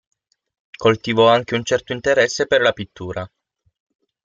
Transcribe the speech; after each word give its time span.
Coltivò 0.75 1.29
anche 1.29 1.53
un 1.53 1.63
certo 1.63 1.93
interesse 1.93 2.47
per 2.47 2.61
la 2.61 2.71
pittura. 2.71 3.31